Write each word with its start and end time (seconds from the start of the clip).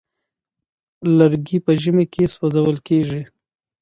لرګي 1.17 1.57
په 1.65 1.71
ژمي 1.81 2.05
کې 2.13 2.23
سوزول 2.35 2.77
کيږي. 2.87 3.21